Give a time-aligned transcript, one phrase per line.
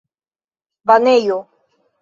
[0.87, 1.37] banejo